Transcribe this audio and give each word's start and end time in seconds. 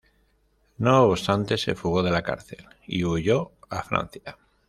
No 0.79 1.03
obstante, 1.03 1.59
se 1.59 1.75
fugó 1.75 2.01
de 2.01 2.09
la 2.09 2.23
cárcel 2.23 2.65
y 2.87 3.03
huyó 3.05 3.51
a 3.69 3.83
Francia. 3.83 4.35